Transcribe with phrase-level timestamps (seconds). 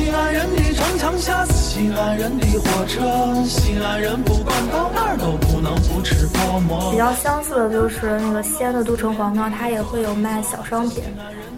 [0.00, 6.90] 西安人的城墙下是西安人的火车，西安人不管到哪儿都不能不吃泡馍。
[6.90, 11.04] 比较相似的就是那个西安的都城隍庙，它也会有卖小商品，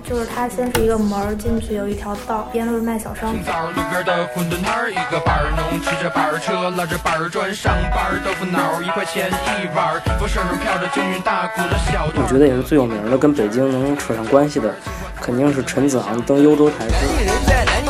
[0.02, 3.44] 就是它先是一个门儿进去有一条道，边都是卖小商品。
[3.47, 12.11] 早路边的馄饨摊儿，一个板儿农骑着板儿车，拉着板儿砖上班儿，豆腐脑儿一块钱一碗儿，风身上飘着京韵大鼓的小。
[12.13, 14.74] 我觉得也是最有名的，跟北京能扯上关系的，
[15.21, 17.31] 肯定是陈子昂登幽州台诗。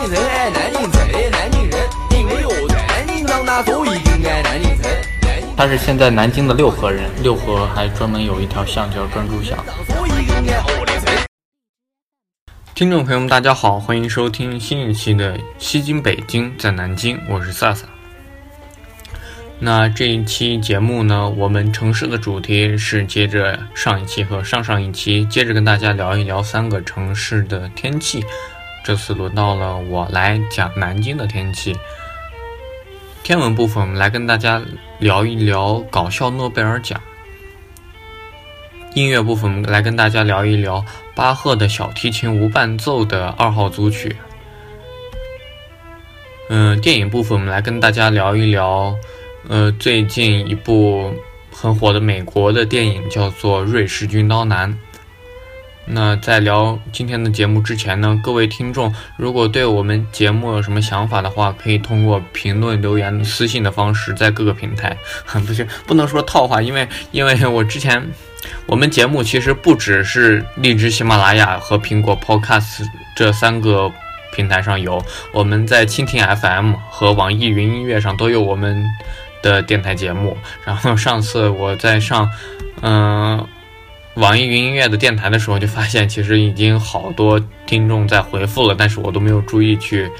[0.02, 1.78] 京人爱南京城南京人，
[2.10, 4.90] 因为我在南京长大，所以更爱南京城。
[5.56, 9.56] 他是现在南京的六合人，六合还专门有一条巷叫专诸巷。
[9.86, 11.24] 所以更爱我的城。
[12.74, 17.86] 听众朋友们，大家好，欢迎收听新一期的《西京北京在南京》，我是萨萨。
[19.60, 28.24] 那这一期节目呢，我们城市的主题是接着上一期和上上一期，接着跟大家聊一聊三个城市的天气。
[28.84, 31.74] 这次轮到了我来讲南京的天气。
[33.22, 34.60] 天文部分，我们来跟大家
[34.98, 37.00] 聊一聊搞笑诺贝尔奖。
[38.94, 40.84] 音乐部分，我们来跟大家聊一聊
[41.14, 44.16] 巴赫的小提琴无伴奏的二号组曲。
[46.48, 48.94] 嗯，电影部分，我们来跟大家聊一聊，
[49.48, 51.14] 呃，最近一部
[51.52, 54.70] 很火的美国的电影叫做《瑞士军刀男》。
[55.94, 64.96] 那在聊今天的节目之前呢，各位听众如果对我们节目有什么想法的话，可以通过评论、留言、私信的方式，在各个平台，
[65.46, 68.02] 不行，不能说套话，因为因为我之前
[68.66, 73.92] 我们节目其实不只是荔枝、喜马拉雅和苹果 Podcast 这三个
[74.34, 78.82] 平台上有，我们在蜻蜓 FM 和网易云音乐上都有我们
[79.42, 80.38] 的电台节目。
[80.64, 82.30] 然后上次我在上，
[82.80, 83.46] 嗯、
[84.16, 90.10] 网易云音乐的电台的时候，就发现其实已经好多听众在回复了，但是我都没有注意去，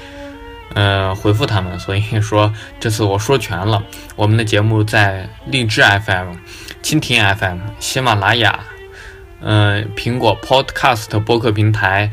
[0.73, 1.77] 呃，回复他们。
[1.79, 3.83] 所以说这次我说全了，
[4.15, 6.33] 我们的节目在荔枝 FM、
[6.81, 8.59] 蜻蜓 FM、喜马拉雅、
[9.41, 12.09] 呃，苹果 Podcast 播客平台，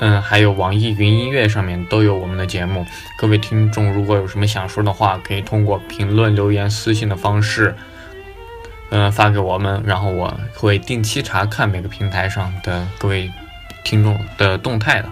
[0.00, 2.86] 嗯，还有网易云音乐上面都有我们的节目。
[3.18, 7.76] 各位听众如果有什么想说的话，可以通过评论、留言、私信的方式。
[8.94, 13.30] 嗯，发给我们，然后我会定期查看每个平台上的各位
[13.82, 15.08] 听众的动态的。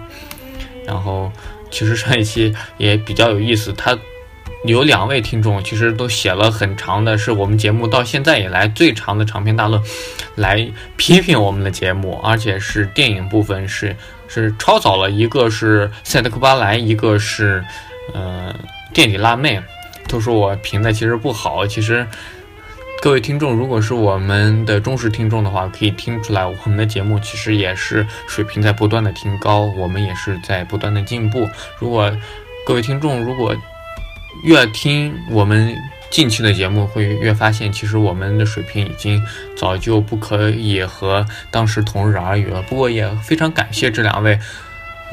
[0.85, 1.31] 然后，
[1.71, 3.97] 其实上一期也比较有意思，他
[4.65, 9.81] 有两位听众其实都写了很长的，是我们节目到现在以来最长的长篇大论，
[10.35, 13.95] 来批评我们的节目，而且是电影部分是
[14.27, 17.65] 是超早了，一个是赛德克巴莱，一个是
[18.13, 18.53] 呃
[18.93, 19.59] 垫底辣妹，
[20.07, 22.05] 都说我评的其实不好，其实。
[23.01, 31.49] 各位听众，如果是我们的忠实听众的话，可以听出来，我们的节目其实也是水平在不断的提高，我们也是在不断的进步。
[31.79, 32.15] 如果
[32.63, 33.55] 各位听众如果
[34.43, 35.75] 越听我们
[36.11, 39.19] 近期的节目，会越发现，其实我们的水平已经
[39.57, 42.61] 早就不可以和当时同日而语了。
[42.61, 44.37] 不过也非常感谢这两位，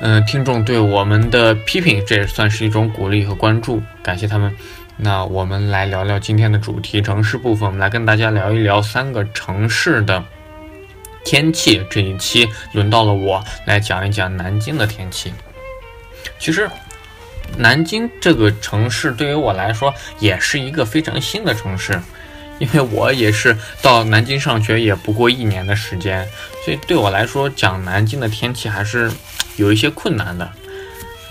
[0.03, 4.55] 嗯、听众对我们的批评，这也算是一种鼓励和关注，感谢他们。
[5.01, 7.69] 那我们来聊聊今天的主题，城市部分。
[7.69, 10.25] 我们来跟大家聊一聊三个城市的
[11.25, 11.81] 天气。
[11.89, 15.33] 这一期轮到了我来讲一讲南京的天气。
[16.41, 16.69] 其实，
[17.57, 22.01] 南京这个城市对于我来说也是一个非常新的城市，
[22.59, 26.27] 因为我也是到南京上学也不过一年的时间，
[26.65, 29.13] 所以对我来说讲南京的天气还是
[29.59, 30.51] 有一些困难的。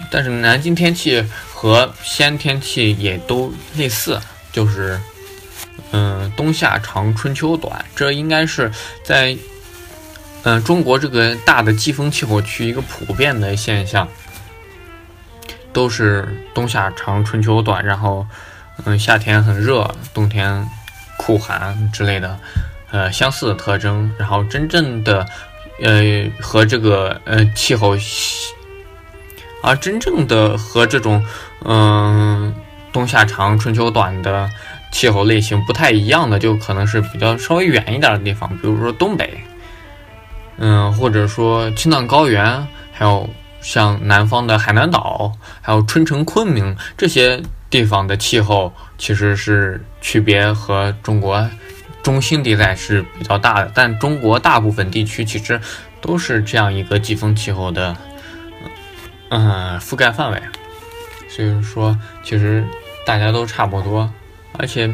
[0.09, 1.21] 但是南京天气
[1.59, 5.01] 和西安天气也都类似，就是，
[5.89, 8.71] 嗯，冬夏长，春秋短，这应该是
[9.03, 9.35] 在，
[10.43, 14.07] 嗯、中国这个大的季风气候区一个普遍的现象，
[15.73, 18.23] 都是冬夏长，春秋短，然后，
[18.85, 20.63] 嗯，夏天很热，冬天
[21.17, 22.39] 酷寒之类的，
[22.91, 24.13] 呃，相似的特征。
[24.19, 25.25] 然后真正的，
[25.81, 27.97] 呃，和这个呃气候。
[29.61, 31.23] 而真正的和这种
[31.63, 32.53] 嗯
[32.93, 34.49] 冬夏长春秋短的
[34.91, 39.39] 气候类型不太一样的，就可能是比较稍微远一点的地方，比如说东北，
[40.57, 43.29] 嗯，或者说青藏高原，还有
[43.61, 45.31] 像南方的海南岛，
[45.61, 51.47] 还有春城、昆明这些地方的气候，其实是区别和中国
[52.01, 55.59] 中心地带是比较大的，但中国大部分地区其实
[55.99, 57.95] 都是这样一个季风气候的。
[59.29, 60.41] 嗯，覆盖范围，
[61.29, 62.63] 所以说其实
[63.05, 64.11] 大家都差不多，
[64.57, 64.89] 而且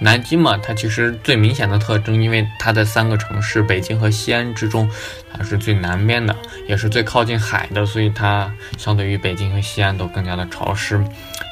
[0.00, 4.88] 南京嘛，它其实最明显的特征，因为它在三个城市北京和西安之中，
[5.30, 6.34] 它是最南边的，
[6.66, 10.98] 也是最靠近海的，所以它相对于北京和西安都更加的潮湿。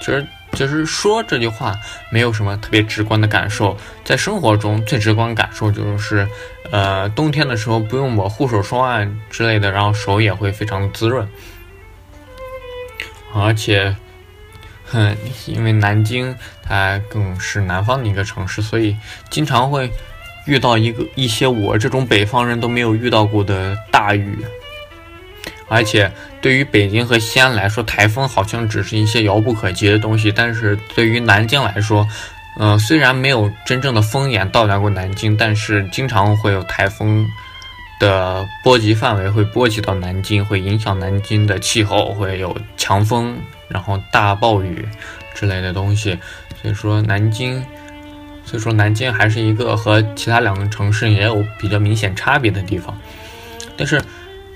[0.01, 1.77] 其实，就是说这句话
[2.11, 6.27] 没有什么特别直观的感受，在生活中最直观感受就是，
[6.71, 11.29] 呃，冬天的时候不用抹护手霜啊之类的，然后手也会非常的滋润，
[13.35, 13.95] 而且。
[14.91, 15.15] 哼，
[15.45, 18.97] 因为南京它更是南方的一个城市，所以
[19.29, 19.93] 经常会
[20.47, 24.39] 遇到一个一些我这种北方人都没有遇到过的大雨。
[25.69, 26.11] 而且
[26.41, 32.09] 对于北京和西安来说，台风好像只是一些遥不可及的东西，但是对于南京来说，
[32.59, 37.29] 呃，虽然没有真正的风眼到达过南京，但是经常会有台风
[37.99, 43.39] 的波及范围会波及到南京，会影响南京的气候，会有强风。
[43.69, 44.89] 然后大暴雨
[45.35, 46.19] 之类的东西，
[46.63, 47.63] 所以说南京，
[48.43, 52.99] 所以说南京还是一个和其他两个城市也有比较明显差别的地方。
[53.77, 54.01] 但是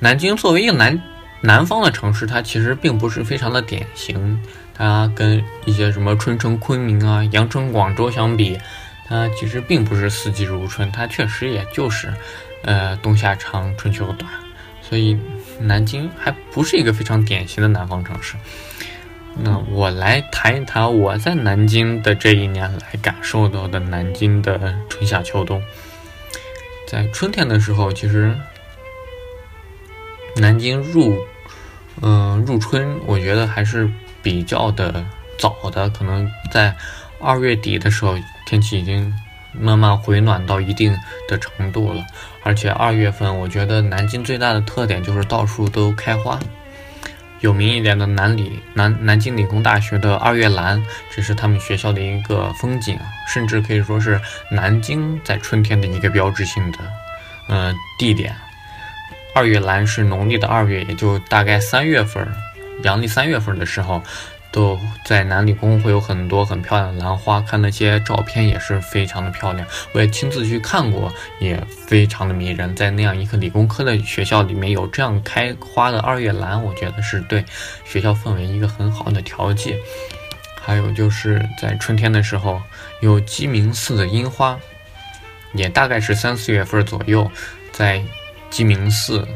[0.00, 0.98] 南京作为一个南
[1.42, 4.40] 南方的城市，它其实并不是非常的典型。
[4.72, 8.58] 它跟一些什么春城、昆明啊、阳城、广州相比，
[9.06, 12.10] 它其实并不是四季如春，它确实也就是
[12.62, 14.30] 呃冬夏长、春秋短。
[14.80, 15.18] 所以
[15.58, 18.34] 南京还不是一个非常典型的南方城市。
[19.34, 25.62] 那我来谈一谈我在南京的这一年来感受到的南京的春夏秋冬。
[26.86, 28.36] 在春天的时候，其实
[30.36, 31.18] 南京入，
[32.02, 33.90] 嗯，入春，我觉得还是
[34.22, 35.02] 比较的
[35.38, 36.76] 早的，可能在
[37.18, 39.10] 二月底的时候，天气已经
[39.52, 40.96] 慢慢回暖到一定
[41.28, 42.04] 的程度了。
[42.42, 46.38] 而且二月份，我觉得南京最大的特点就是到处都开花。
[47.40, 52.96] 有名一点的南理南南京理工大学的二月兰，这是他们学校的一个风景，
[53.26, 54.20] 甚至可以说是
[54.50, 56.78] 南京在春天的一个标志性的，
[57.48, 58.34] 呃地点。
[59.34, 62.26] 二月兰是农历的二月，也就大概三月份，
[62.84, 64.02] 阳历三月份的时候。
[64.52, 69.66] 都在南理工会有很多很漂亮的兰花，看那些照片也是非常的漂亮。
[69.92, 71.58] 我也亲自去看过，也
[71.88, 72.76] 非常的迷人。
[72.76, 77.42] 在那样一个理工科的学校里面有这样开花的二月兰，我觉得是对
[77.84, 79.74] 学校氛围一个很好的调剂。
[80.60, 82.62] 还有就是在春天的时候，
[83.00, 84.56] 有鸡鸣寺的樱花，
[85.54, 87.28] 也大概是三四月份左右，
[87.72, 88.00] 在
[88.50, 89.26] 鸡鸣寺。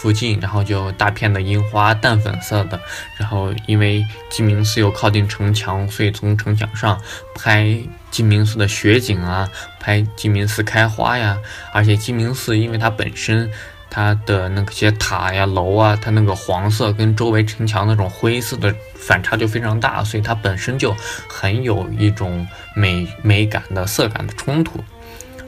[0.00, 2.80] 附近，然后就大片的樱花，淡粉色的。
[3.16, 7.00] 然后因为鸡鸣寺又靠近城墙，所以从城墙上
[7.34, 7.76] 拍
[8.08, 9.50] 鸡鸣寺的雪景啊，
[9.80, 11.36] 拍鸡鸣寺开花呀。
[11.72, 13.50] 而且鸡鸣寺因为它本身
[13.90, 20.94] 它的那些塔呀、楼啊，它那个黄色跟周围城墙那种灰色的反差就非常大，所以它本身就
[21.28, 22.46] 很有一种
[22.76, 24.78] 美美感的色感的冲突。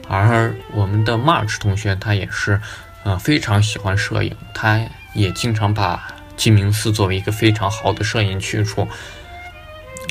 [0.09, 2.59] 而我们的 March 同学他也是。
[3.03, 4.79] 呃，非常喜欢摄影，他
[5.13, 8.87] 也经常把鸡鸣寺作为一个非常好的摄影去处。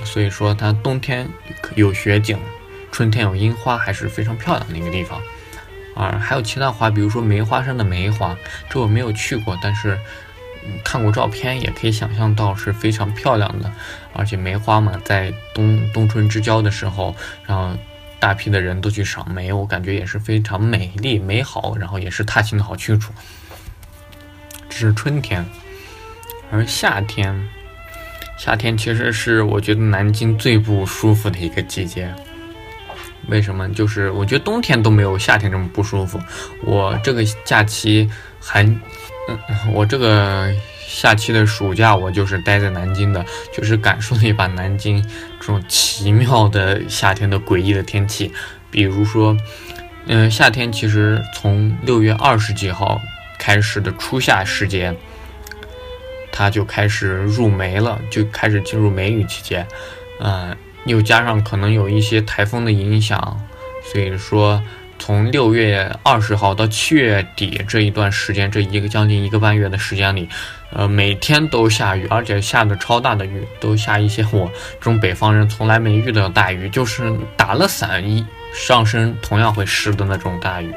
[0.04, 1.28] 所以说，它冬天
[1.76, 2.38] 有雪景，
[2.90, 5.20] 春天有樱花，还是非常漂亮的一个地方。
[5.94, 8.36] 啊，还有其他花，比如说梅花山的梅花，
[8.68, 9.98] 这我没有去过，但是
[10.84, 13.70] 看过照片，也可以想象到是非常漂亮的。
[14.14, 17.14] 而且梅花嘛，在冬冬春之交的时候，
[17.46, 17.76] 然后。
[18.20, 23.12] 大批的人都去赏梅，我感觉也是非常美丽美好，然后也是踏青的好去处。
[24.68, 25.44] 这是春天，
[26.52, 27.48] 而夏天，
[28.38, 32.14] 夏天其实是我觉得南京最不舒服的一个季节。
[33.28, 33.68] 为什么？
[33.70, 36.20] 就是我觉得冬天都没有夏天这么不舒服。
[36.62, 39.38] 我这个假期还，嗯，
[39.72, 40.54] 我这个。
[41.00, 43.24] 下期的暑假，我就是待在南京的，
[43.56, 45.02] 就是感受了一把南京
[45.40, 48.30] 这种奇妙的夏天的诡异的天气。
[48.70, 49.34] 比如说，
[50.04, 53.00] 嗯，夏天其实从六月二十几号
[53.38, 54.94] 开始的初夏时节，
[56.30, 59.66] 它就开始入梅了，就开始进入梅雨期间。
[60.20, 60.54] 嗯，
[60.84, 63.40] 又加上可能有一些台风的影响，
[63.90, 64.62] 所以说。
[65.02, 70.28] 从六月二十号到七月底这一段时间，这一个将近一个半月的时间里，
[70.72, 78.24] 呃，每天都下雨，而且下的超大的雨，都下一些我这种北方人从来没遇到大雨，就是打了伞一
[78.54, 80.72] 上身同样会湿的那种大雨。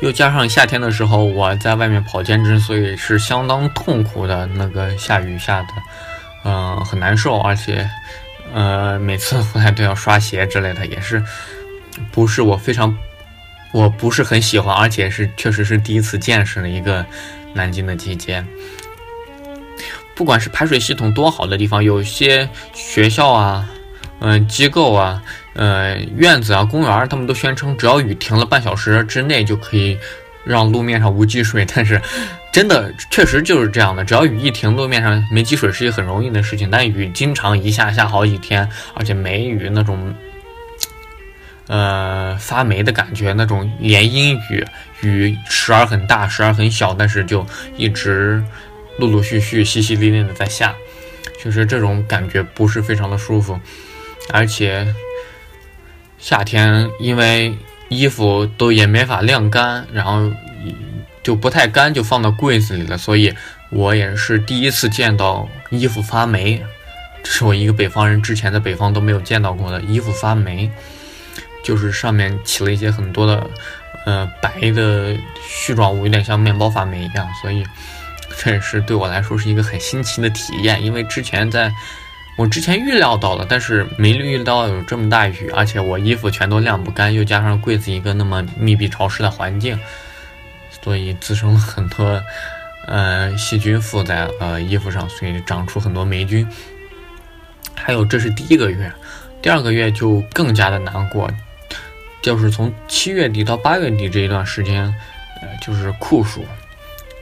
[0.00, 5.68] 又加上夏天的时候我在外面跑兼职，所以是相当痛苦的那个下雨下的，
[6.44, 7.88] 嗯，很难受，而且，
[8.52, 11.22] 呃，每次回来都要刷鞋之类的，也是
[12.10, 12.96] 不是我非常。
[13.72, 17.06] 我不是很喜欢，而且是确实是第一次见识的一个
[17.54, 18.44] 南京的季节。
[20.20, 23.66] 不管是排水系统多好的地方，有些学校啊，
[24.18, 25.22] 嗯，机构啊，
[25.54, 29.96] 呃院子啊、公园，他们都宣称只要雨停了半小时之内就可以
[30.44, 31.98] 让路面上无积水，但是
[32.52, 40.14] 真的确实就是这样的，只要雨一停，路面上没积水是一个很容易的事情，但雨经常一下下好几天，而且梅雨那种。
[41.66, 44.66] 呃，发霉的感觉，那种连阴雨，
[45.02, 47.46] 雨时而很大，时而很小，但是就
[47.76, 48.42] 一直
[49.00, 50.76] 陆陆续续、淅淅沥沥的在下，
[51.40, 53.58] 确实这种感觉不是非常的舒服。
[54.32, 54.94] 而且
[56.18, 57.56] 夏天因为
[57.88, 60.30] 衣服都也没法晾干，然后
[61.22, 62.96] 就不太干，就放到柜子里了。
[62.96, 63.34] 所以
[63.70, 66.62] 我也是第一次见到衣服发霉，
[67.24, 70.70] 这是我一个北方人之前在北方都没有见到过的衣服发霉。
[71.62, 73.46] 就是上面起了一些很多的，
[74.06, 75.14] 呃，白的
[75.46, 77.62] 絮状物，有点像面包发霉一样，所以
[78.38, 80.82] 这也是对我来说是一个很新奇的体验。
[80.82, 81.72] 因为之前在
[82.36, 89.78] 我之前预料到了，但是没预料到有这么大雨，而且我衣服全都晾不干，又加上柜子一个那么密闭潮湿的环境，
[90.82, 92.22] 所以滋生了很多
[92.86, 96.48] 呃细菌附在呃衣服上，所以长出很多霉菌。
[97.74, 98.90] 还有，这是第一个月，
[99.42, 101.30] 第二个月就更加的难过。
[102.22, 104.84] 就是从七月底到八月底这一段时间，
[105.40, 106.44] 呃，就是酷暑，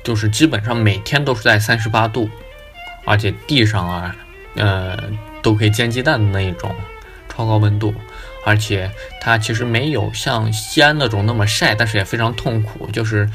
[0.08, 2.30] 就是基本上每天都是在三十八度，
[3.04, 4.16] 而且地上啊，
[4.54, 4.98] 呃，
[5.42, 6.74] 都可以煎鸡蛋的那一种
[7.28, 7.94] 超高温度，
[8.42, 12.88] 而且它其实没有像西安那种那么晒，但是也非常痛苦。
[12.90, 13.28] 就是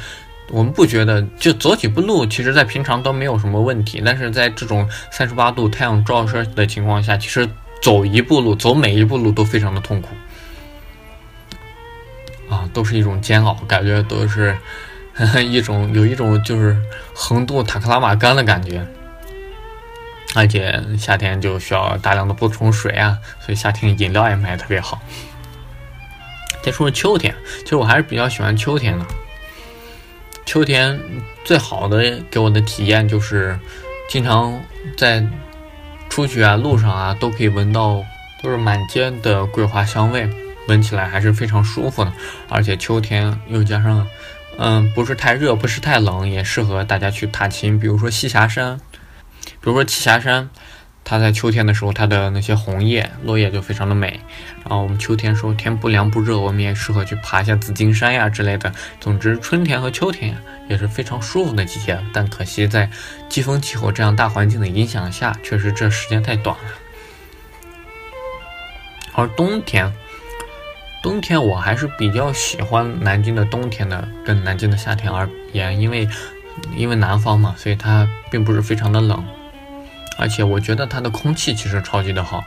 [0.50, 7.48] 我们不觉得，就走几步路，其实在平常都没有什么问题，但是在这种三十八度太阳照射的情况下，其实
[7.84, 10.10] 走一步路，走每一步路都非常的痛苦。
[12.50, 14.58] 啊，都是一种煎熬，感觉都是
[15.46, 16.76] 一种有一种就是
[17.14, 18.86] 横渡塔克拉玛干的感觉，
[20.36, 25.02] 而且夏天就需要大量的补充水啊，所以夏天饮料也卖特别好。
[26.64, 29.06] 再说说秋天，其实我还是比较喜欢秋天的。
[30.46, 31.00] 秋天
[31.44, 33.58] 最好的给我的体验就是，
[34.10, 34.60] 经常
[34.98, 35.24] 在
[36.10, 38.04] 出去啊、路上啊，都可以闻到
[38.42, 40.30] 都是满街的桂花香味。
[40.70, 42.14] 闻起来还是非常舒服的，
[42.48, 44.08] 而且秋天又加上，
[44.58, 47.80] 嗯，不是太热，不是太冷，也适合大家去踏青。
[47.80, 48.80] 比如说栖霞山，
[49.44, 50.50] 比如说栖霞山，
[51.04, 54.20] 它在秋天的时候，它的那些红叶、落叶就非常的美。
[54.64, 58.72] 然后我们秋天时候天不凉不热，我们也适合去爬一下紫金山呀之类的。
[59.00, 60.38] 总之，春天和秋天
[60.70, 62.00] 也是非常舒服的季节。
[62.14, 62.90] 但可惜在
[63.28, 66.72] 季风气候这样大环境的影响下，确实这时间太短了。
[69.14, 69.92] 而冬天。
[71.04, 76.08] 冬天我还是比较喜欢南京的冬天的，跟南京的夏天而言，因为
[76.78, 79.22] 因为南方嘛，所以它并不是非常的冷，
[80.18, 82.42] 而且我觉得它的空气其实超级的好。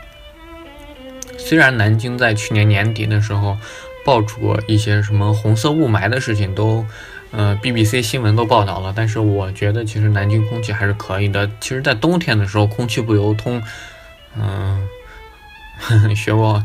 [1.36, 3.58] 虽然南京在去年年底的时候
[4.06, 6.82] 爆出过一些什么红色雾霾的事情，都
[7.32, 11.46] 呃 BBC 新闻都报道了，但是我觉得其实南京空气还是可以的。
[11.60, 13.62] 其实，在冬天的时候，空气不流通，
[14.34, 14.88] 嗯。
[16.16, 16.64] 学过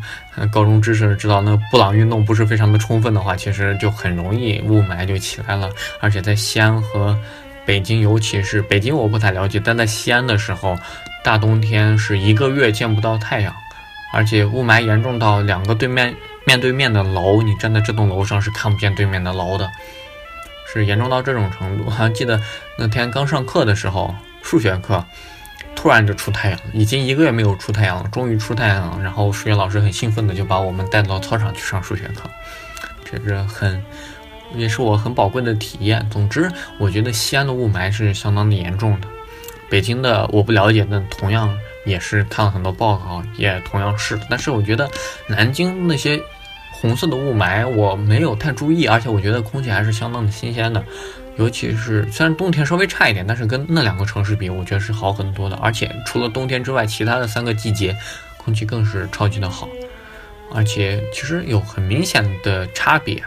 [0.51, 5.69] 高中知识，知道那布朗运动不是非常的充分的话，其实就很容易雾霾就起来了。
[5.99, 7.17] 而且在西安和
[7.65, 10.77] 北京，尤其是北京，我不太了解，但在西安的时候，
[11.23, 13.53] 大冬天是一个月见不到太阳，
[14.13, 16.15] 而且雾霾严重到两个对面
[16.45, 19.69] 面对面的楼，你站在这栋楼上是看不见对面的楼的，
[20.73, 21.89] 是严重到这种程度。
[21.89, 22.41] 还记得
[22.77, 25.05] 那天刚上课的时候，数学课。
[25.81, 29.03] 突然就出太阳，已经一个月没有出太阳了，终于出太阳了。
[29.03, 32.29] 然后数学老师很兴奋的就把我们带到操场去上数学课，
[33.03, 33.83] 这是很，
[34.53, 36.07] 也是我很宝贵的体验。
[36.11, 39.07] 总之，我觉得西安的雾霾是相当的严重的，
[39.71, 41.51] 北京的我不了解，但同样
[41.83, 44.19] 也是看了很多报告，也同样是。
[44.29, 44.87] 但是我觉得
[45.27, 46.21] 南京那些
[46.69, 50.85] 红色的雾霾我没有太注意，而且我觉得空气还是相当的新鲜的。
[51.37, 55.55] 尤其是虽然冬天稍微差一点，但是跟那两个城市比，我觉得是好很多的。
[55.57, 57.95] 而且除了冬天之外，其他的三个季节
[58.37, 59.67] 空气更是超级的好，
[60.53, 63.23] 而且其实有很明显的差别。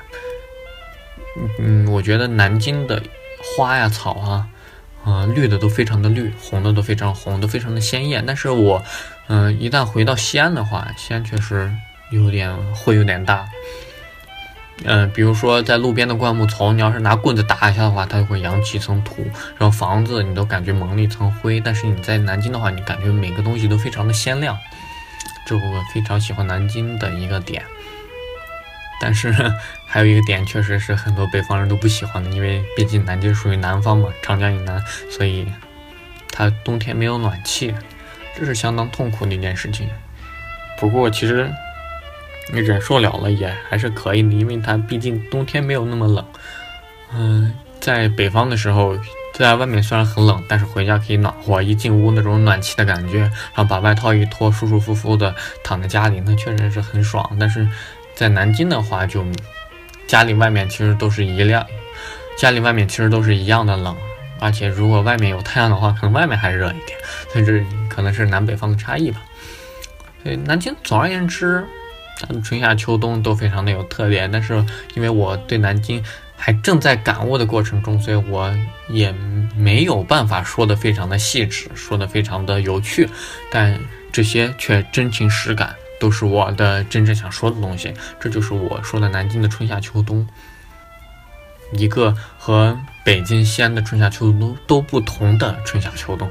[1.58, 3.02] 嗯，我觉得南京的
[3.42, 4.48] 花呀、草啊，
[5.04, 8.22] 啊，绿的都非常的绿，红的都非常红，都非常的鲜艳。
[8.24, 8.80] 但是我，
[9.28, 11.72] 嗯，一旦回到西安的话，西安确实
[12.10, 13.48] 有点会有点大。
[14.82, 19.22] 嗯，比如说在路边的灌木丛，你要是拿棍子打一下的话，它就会扬起一层土。
[19.56, 21.60] 然后房子你都感觉蒙了一层灰。
[21.60, 24.58] 但是你在南京的话，你感觉每个东西都非常的鲜亮，
[25.46, 27.62] 这我非常喜欢南京的一个点。
[29.00, 29.32] 但是
[29.86, 35.46] 还有一个点，确实是很多北方人都不喜欢的，因为毕竟南京属于南方嘛，长江以南，所以
[36.32, 37.72] 它冬天没有暖气，
[38.36, 39.88] 这是相当痛苦的一件事情。
[40.80, 41.48] 不过其实。
[42.52, 46.24] 你忍受了了也还是可以的，因为它毕竟冬天没有那么冷。
[47.12, 48.98] 嗯，在北方的时候，
[49.32, 57.36] 在外面虽然很冷，但是回家可以暖和，一进屋那种暖气的感觉，然后把外套一脱，舒舒服服的躺在家里，那确实是很爽。
[57.38, 57.66] 但是
[58.14, 59.24] 在南京的话，就
[60.06, 61.64] 家里外面其实都是一样，
[62.36, 63.96] 家里外面其实都是一样的冷，
[64.38, 66.98] 而且如果外面有太阳的话，可能外面还热一点，
[67.32, 69.22] 所以这可能是南北方的差异吧。
[70.22, 71.64] 所以南京总而言之。
[72.42, 74.64] 春夏秋冬都非常的有特点，但是
[74.94, 76.02] 因为我对南京
[76.36, 78.52] 还正在感悟的过程中，所以我
[78.88, 79.12] 也
[79.56, 83.08] 没有办法说的非常的细致，说的非常的有趣，
[83.50, 83.78] 但
[84.12, 87.92] 这些却真情实感，都是我的真正想说的东西。
[88.20, 90.26] 这就是我说的南京的春夏秋冬，
[91.72, 96.30] 一个和北京、西安的春夏秋冬都不同的春夏秋冬。